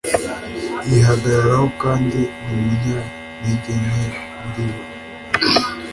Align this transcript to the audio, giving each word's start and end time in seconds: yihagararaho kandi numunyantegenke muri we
yihagararaho 0.89 1.67
kandi 1.81 2.19
numunyantegenke 2.43 3.83
muri 4.41 4.63
we 4.73 4.81